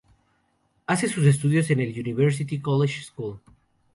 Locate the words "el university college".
1.79-3.03